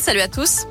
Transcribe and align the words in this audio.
Salut 0.00 0.20
à 0.20 0.28
tous. 0.28 0.66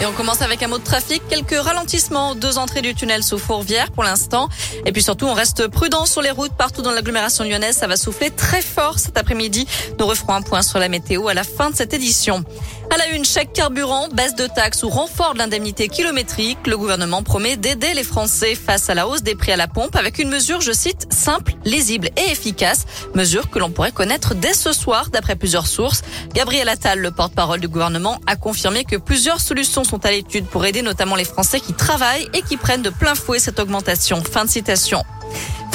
Et 0.00 0.06
on 0.06 0.12
commence 0.12 0.42
avec 0.42 0.62
un 0.62 0.68
mot 0.68 0.78
de 0.78 0.84
trafic. 0.84 1.22
Quelques 1.28 1.60
ralentissements, 1.60 2.36
deux 2.36 2.56
entrées 2.56 2.82
du 2.82 2.94
tunnel 2.94 3.24
sous 3.24 3.38
Fourvière 3.38 3.90
pour 3.90 4.04
l'instant. 4.04 4.48
Et 4.86 4.92
puis 4.92 5.02
surtout, 5.02 5.26
on 5.26 5.34
reste 5.34 5.66
prudent 5.66 6.06
sur 6.06 6.22
les 6.22 6.30
routes 6.30 6.54
partout 6.54 6.82
dans 6.82 6.92
l'agglomération 6.92 7.44
lyonnaise. 7.44 7.76
Ça 7.76 7.88
va 7.88 7.96
souffler 7.96 8.30
très 8.30 8.62
fort 8.62 9.00
cet 9.00 9.18
après-midi. 9.18 9.66
Nous 9.98 10.06
referons 10.06 10.34
un 10.34 10.42
point 10.42 10.62
sur 10.62 10.78
la 10.78 10.88
météo 10.88 11.26
à 11.28 11.34
la 11.34 11.44
fin 11.44 11.70
de 11.70 11.76
cette 11.76 11.94
édition. 11.94 12.44
À 12.92 12.98
la 12.98 13.08
une, 13.08 13.24
chèque 13.24 13.54
carburant, 13.54 14.08
baisse 14.08 14.34
de 14.34 14.46
taxes 14.46 14.82
ou 14.82 14.90
renfort 14.90 15.32
de 15.32 15.38
l'indemnité 15.38 15.88
kilométrique. 15.88 16.58
Le 16.66 16.76
gouvernement 16.76 17.22
promet 17.22 17.56
d'aider 17.56 17.94
les 17.94 18.02
Français 18.04 18.54
face 18.54 18.90
à 18.90 18.94
la 18.94 19.08
hausse 19.08 19.22
des 19.22 19.34
prix 19.34 19.50
à 19.50 19.56
la 19.56 19.66
pompe 19.66 19.96
avec 19.96 20.18
une 20.18 20.28
mesure, 20.28 20.60
je 20.60 20.72
cite, 20.72 21.10
simple, 21.10 21.54
lisible 21.64 22.10
et 22.18 22.30
efficace. 22.30 22.84
Mesure 23.14 23.48
que 23.48 23.58
l'on 23.58 23.70
pourrait 23.70 23.92
connaître 23.92 24.34
dès 24.34 24.52
ce 24.52 24.74
soir 24.74 25.08
d'après 25.08 25.36
plusieurs 25.36 25.68
sources. 25.68 26.02
Gabriel 26.34 26.68
Attal, 26.68 26.98
le 26.98 27.10
porte-parole 27.10 27.60
du 27.60 27.68
gouvernement, 27.68 28.20
a 28.26 28.36
confirmé 28.36 28.84
que 28.84 28.96
plusieurs 28.96 29.40
solutions 29.40 29.84
sont 29.84 30.04
à 30.04 30.10
l'étude 30.10 30.44
pour 30.44 30.66
aider 30.66 30.82
notamment 30.82 31.16
les 31.16 31.24
Français 31.24 31.60
qui 31.60 31.72
travaillent 31.72 32.28
et 32.34 32.42
qui 32.42 32.58
prennent 32.58 32.82
de 32.82 32.90
plein 32.90 33.14
fouet 33.14 33.38
cette 33.38 33.58
augmentation. 33.58 34.22
Fin 34.22 34.44
de 34.44 34.50
citation. 34.50 35.02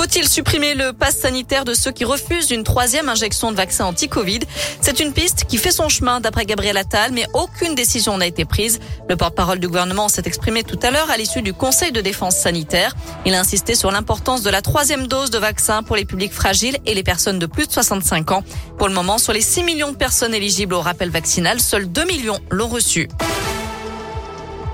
Faut-il 0.10 0.30
supprimer 0.30 0.74
le 0.74 0.94
pass 0.94 1.18
sanitaire 1.18 1.66
de 1.66 1.74
ceux 1.74 1.92
qui 1.92 2.06
refusent 2.06 2.52
une 2.52 2.64
troisième 2.64 3.10
injection 3.10 3.52
de 3.52 3.58
vaccin 3.58 3.84
anti-Covid? 3.84 4.40
C'est 4.80 5.02
une 5.02 5.12
piste 5.12 5.44
qui 5.50 5.58
fait 5.58 5.72
son 5.72 5.90
chemin 5.90 6.22
d'après 6.22 6.46
Gabriel 6.46 6.78
Attal, 6.78 7.12
mais 7.12 7.26
aucune 7.34 7.76
décision 7.76 8.18
n'a 8.18 8.26
été 8.26 8.46
prise. 8.46 8.80
Le 9.10 9.18
porte-parole 9.18 9.60
du 9.60 9.68
gouvernement 9.68 10.08
s'est 10.08 10.22
exprimé 10.24 10.64
tout 10.64 10.80
à 10.82 10.92
l'heure 10.92 11.12
à 11.12 11.18
l'issue 11.18 11.42
du 11.42 11.52
Conseil 11.52 11.92
de 11.92 12.00
défense 12.00 12.38
sanitaire. 12.38 12.96
Il 13.26 13.34
a 13.36 13.42
insisté 13.42 13.76
sur 13.76 13.92
l'importance 13.92 14.44
de 14.44 14.50
la 14.50 14.62
troisième 14.62 15.08
dose 15.08 15.30
de 15.30 15.40
vaccin 15.40 15.84
pour 15.84 15.98
les 15.98 16.06
publics 16.06 16.34
fragiles 16.34 16.78
et 16.86 16.94
les 16.94 17.04
personnes 17.04 17.38
de 17.38 17.46
plus 17.46 17.68
de 17.68 17.74
65 17.74 18.32
ans. 18.32 18.44
Pour 18.78 18.88
le 18.88 18.94
moment, 18.94 19.18
sur 19.18 19.34
les 19.34 19.42
6 19.42 19.64
millions 19.64 19.92
de 19.92 19.98
personnes 19.98 20.34
éligibles 20.34 20.74
au 20.74 20.80
rappel 20.80 21.10
vaccinal, 21.10 21.60
seuls 21.60 21.92
2 21.92 22.06
millions 22.06 22.40
l'ont 22.50 22.70
reçu. 22.70 23.10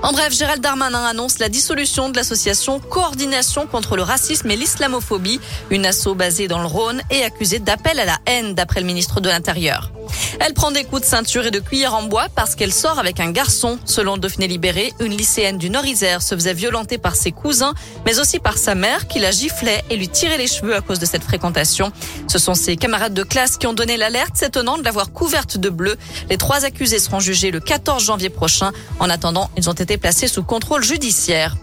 En 0.04 0.12
bref, 0.12 0.34
Gérald 0.34 0.60
Darmanin 0.60 1.02
annonce 1.02 1.38
la 1.38 1.48
dissolution 1.48 2.10
de 2.10 2.16
l'association 2.16 2.78
Coordination 2.78 3.66
contre 3.66 3.96
le 3.96 4.02
racisme 4.02 4.50
et 4.50 4.56
l'islamophobie, 4.56 5.40
une 5.70 5.86
asso 5.86 6.14
basée 6.14 6.46
dans 6.46 6.60
le 6.60 6.66
Rhône 6.66 7.00
et 7.10 7.24
accusée 7.24 7.58
d'appel 7.58 7.98
à 7.98 8.04
la 8.04 8.18
haine 8.26 8.54
d'après 8.54 8.80
le 8.80 8.86
ministre 8.86 9.22
de 9.22 9.30
l'Intérieur. 9.30 9.92
Elle 10.40 10.54
prend 10.54 10.70
des 10.70 10.84
coups 10.84 11.02
de 11.02 11.06
ceinture 11.06 11.46
et 11.46 11.50
de 11.50 11.60
cuillère 11.60 11.94
en 11.94 12.04
bois 12.04 12.26
parce 12.34 12.54
qu'elle 12.54 12.72
sort 12.72 12.98
avec 12.98 13.20
un 13.20 13.30
garçon. 13.30 13.78
Selon 13.84 14.16
Dauphiné 14.16 14.48
Libéré, 14.48 14.92
une 15.00 15.16
lycéenne 15.16 15.58
du 15.58 15.70
Nord-Isère 15.70 16.22
se 16.22 16.34
faisait 16.34 16.54
violenter 16.54 16.98
par 16.98 17.16
ses 17.16 17.32
cousins, 17.32 17.74
mais 18.04 18.18
aussi 18.18 18.38
par 18.38 18.58
sa 18.58 18.74
mère 18.74 19.06
qui 19.06 19.20
la 19.20 19.30
giflait 19.30 19.82
et 19.90 19.96
lui 19.96 20.08
tirait 20.08 20.38
les 20.38 20.46
cheveux 20.46 20.74
à 20.74 20.80
cause 20.80 20.98
de 20.98 21.06
cette 21.06 21.22
fréquentation. 21.22 21.92
Ce 22.28 22.38
sont 22.38 22.54
ses 22.54 22.76
camarades 22.76 23.14
de 23.14 23.22
classe 23.22 23.56
qui 23.56 23.66
ont 23.66 23.72
donné 23.72 23.96
l'alerte, 23.96 24.36
s'étonnant 24.36 24.78
de 24.78 24.82
l'avoir 24.82 25.12
couverte 25.12 25.58
de 25.58 25.70
bleu. 25.70 25.96
Les 26.28 26.36
trois 26.36 26.64
accusés 26.64 26.98
seront 26.98 27.20
jugés 27.20 27.50
le 27.50 27.60
14 27.60 28.02
janvier 28.02 28.30
prochain. 28.30 28.72
En 28.98 29.10
attendant, 29.10 29.50
ils 29.56 29.70
ont 29.70 29.74
été 29.74 29.96
placés 29.96 30.28
sous 30.28 30.42
contrôle 30.42 30.82
judiciaire. 30.82 31.56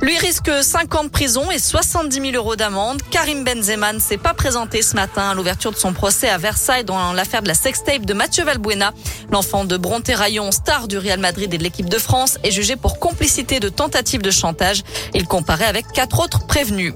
Lui 0.00 0.16
risque 0.16 0.50
5 0.62 0.94
ans 0.94 1.04
de 1.04 1.08
prison 1.08 1.50
et 1.50 1.58
70 1.58 2.30
000 2.30 2.36
euros 2.36 2.54
d'amende. 2.54 3.02
Karim 3.10 3.42
Benzema 3.42 3.92
ne 3.92 3.98
s'est 3.98 4.16
pas 4.16 4.32
présenté 4.32 4.80
ce 4.80 4.94
matin 4.94 5.30
à 5.30 5.34
l'ouverture 5.34 5.72
de 5.72 5.76
son 5.76 5.92
procès 5.92 6.28
à 6.28 6.38
Versailles 6.38 6.84
dans 6.84 7.12
l'affaire 7.12 7.42
de 7.42 7.48
la 7.48 7.54
sextape 7.54 8.06
de 8.06 8.14
Mathieu 8.14 8.44
Valbuena. 8.44 8.92
L'enfant 9.32 9.64
de 9.64 9.76
Bronté-Rayon, 9.76 10.52
star 10.52 10.86
du 10.86 10.98
Real 10.98 11.18
Madrid 11.18 11.52
et 11.52 11.58
de 11.58 11.62
l'équipe 11.64 11.88
de 11.88 11.98
France, 11.98 12.38
est 12.44 12.52
jugé 12.52 12.76
pour 12.76 13.00
complicité 13.00 13.58
de 13.58 13.68
tentative 13.68 14.22
de 14.22 14.30
chantage. 14.30 14.84
Il 15.14 15.26
comparait 15.26 15.66
avec 15.66 15.90
quatre 15.92 16.20
autres 16.20 16.46
prévenus. 16.46 16.94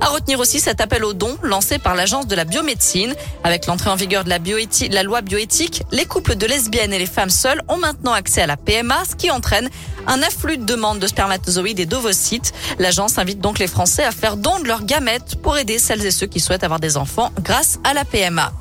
À 0.00 0.06
retenir 0.08 0.38
aussi 0.38 0.60
cet 0.60 0.80
appel 0.80 1.04
aux 1.04 1.12
dons 1.12 1.36
lancé 1.42 1.78
par 1.78 1.94
l'agence 1.94 2.26
de 2.26 2.34
la 2.34 2.44
biomédecine. 2.44 3.14
Avec 3.44 3.66
l'entrée 3.66 3.90
en 3.90 3.96
vigueur 3.96 4.24
de 4.24 4.30
la, 4.30 5.02
loi 5.02 5.20
bioéthique, 5.20 5.82
les 5.92 6.06
couples 6.06 6.36
de 6.36 6.46
lesbiennes 6.46 6.92
et 6.92 6.98
les 6.98 7.06
femmes 7.06 7.30
seules 7.30 7.62
ont 7.68 7.76
maintenant 7.76 8.12
accès 8.12 8.42
à 8.42 8.46
la 8.46 8.56
PMA, 8.56 9.02
ce 9.08 9.16
qui 9.16 9.30
entraîne 9.30 9.68
un 10.06 10.22
afflux 10.22 10.58
de 10.58 10.64
demandes 10.64 10.98
de 10.98 11.06
spermatozoïdes 11.06 11.80
et 11.80 11.86
d'ovocytes. 11.86 12.52
L'agence 12.78 13.18
invite 13.18 13.40
donc 13.40 13.58
les 13.58 13.66
Français 13.66 14.04
à 14.04 14.12
faire 14.12 14.36
don 14.36 14.58
de 14.60 14.66
leurs 14.66 14.84
gamètes 14.84 15.36
pour 15.42 15.58
aider 15.58 15.78
celles 15.78 16.04
et 16.04 16.10
ceux 16.10 16.26
qui 16.26 16.40
souhaitent 16.40 16.64
avoir 16.64 16.80
des 16.80 16.96
enfants 16.96 17.30
grâce 17.42 17.78
à 17.84 17.94
la 17.94 18.04
PMA. 18.04 18.52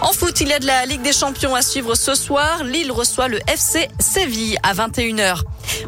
En 0.00 0.12
foot, 0.12 0.40
il 0.40 0.48
y 0.48 0.52
a 0.52 0.58
de 0.58 0.66
la 0.66 0.84
Ligue 0.84 1.02
des 1.02 1.12
Champions 1.12 1.54
à 1.54 1.62
suivre 1.62 1.94
ce 1.94 2.14
soir. 2.14 2.64
Lille 2.64 2.92
reçoit 2.92 3.28
le 3.28 3.40
FC 3.48 3.88
Séville 3.98 4.58
à 4.62 4.74
21h. 4.74 5.40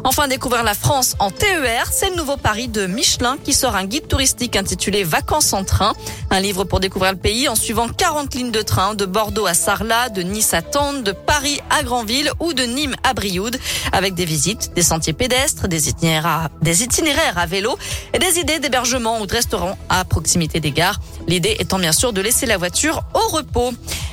Enfin, 0.03 0.27
découvrir 0.27 0.63
la 0.63 0.73
France 0.73 1.15
en 1.19 1.31
TER, 1.31 1.89
c'est 1.91 2.09
le 2.09 2.15
nouveau 2.15 2.37
pari 2.37 2.67
de 2.67 2.85
Michelin 2.85 3.37
qui 3.43 3.53
sort 3.53 3.75
un 3.75 3.85
guide 3.85 4.07
touristique 4.07 4.55
intitulé 4.55 5.03
Vacances 5.03 5.53
en 5.53 5.63
train. 5.63 5.93
Un 6.29 6.39
livre 6.39 6.63
pour 6.63 6.79
découvrir 6.79 7.11
le 7.11 7.17
pays 7.17 7.47
en 7.47 7.55
suivant 7.55 7.87
40 7.87 8.33
lignes 8.35 8.51
de 8.51 8.61
train 8.61 8.93
de 8.93 9.05
Bordeaux 9.05 9.45
à 9.45 9.53
Sarlat, 9.53 10.09
de 10.09 10.21
Nice 10.21 10.53
à 10.53 10.61
Tende, 10.61 11.03
de 11.03 11.11
Paris 11.11 11.59
à 11.69 11.83
Granville 11.83 12.31
ou 12.39 12.53
de 12.53 12.63
Nîmes 12.63 12.95
à 13.03 13.13
Brioude 13.13 13.57
avec 13.91 14.13
des 14.13 14.25
visites, 14.25 14.71
des 14.75 14.83
sentiers 14.83 15.13
pédestres, 15.13 15.67
des 15.67 15.89
itinéraires 15.89 17.37
à, 17.37 17.45
vélo 17.45 17.77
et 18.13 18.19
des 18.19 18.39
idées 18.39 18.59
d'hébergement 18.59 19.19
ou 19.19 19.25
de 19.25 19.33
restaurants 19.33 19.77
à 19.89 20.05
proximité 20.05 20.59
des 20.59 20.71
gares. 20.71 20.99
L'idée 21.27 21.55
étant 21.59 21.79
bien 21.79 21.91
sûr 21.91 22.13
de 22.13 22.21
laisser 22.21 22.45
la 22.45 22.57
voiture 22.57 23.01
au 23.13 23.35
repos. 23.35 23.71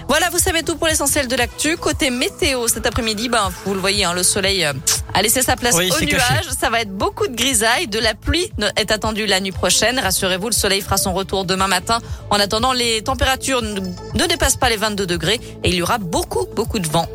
Voilà, 0.09 0.29
vous 0.31 0.39
savez 0.39 0.63
tout 0.63 0.77
pour 0.77 0.87
l'essentiel 0.87 1.27
de 1.27 1.35
l'actu. 1.35 1.77
Côté 1.77 2.11
météo, 2.11 2.69
cet 2.69 2.87
après-midi, 2.87 3.29
ben, 3.29 3.51
vous 3.65 3.75
le 3.75 3.81
voyez, 3.81 4.05
hein, 4.05 4.15
le 4.15 4.23
soleil 4.23 4.65
euh, 4.65 4.73
a 5.15 5.21
laissé 5.23 5.43
sa 5.43 5.57
place 5.57 5.75
Oui, 5.77 5.91
aux 5.91 6.05
nuages. 6.05 6.21
caché. 6.21 6.49
Ça 6.59 6.71
va 6.71 6.81
être 6.81 6.97
beaucoup 6.97 7.27
de 7.27 7.35
grisailles. 7.35 7.89
De 7.89 7.99
la 7.99 8.15
pluie 8.15 8.51
est 8.77 8.91
attendue 8.93 9.27
la 9.27 9.41
nuit 9.41 9.51
prochaine. 9.53 9.99
Rassurez-vous, 9.99 10.47
le 10.49 10.55
soleil 10.55 10.81
fera 10.81 10.97
son 10.97 11.13
retour 11.13 11.45
demain 11.45 11.67
matin. 11.67 11.99
En 12.31 12.39
attendant, 12.39 12.73
les 12.73 13.03
températures 13.03 13.63
ne 13.63 13.81
ne 13.81 14.27
dépassent 14.27 14.57
pas 14.57 14.71
les 14.71 14.77
22 14.77 15.07
degrés 15.07 15.41
et 15.65 15.69
il 15.71 15.75
y 15.75 15.83
aura 15.83 15.99
beaucoup, 15.99 16.47
beaucoup 16.55 16.79
de 16.79 16.89
vent. 16.89 17.09